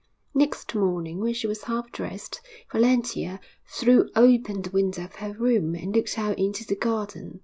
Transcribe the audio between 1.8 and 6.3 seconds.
dressed, Valentia threw open the window of her room, and looked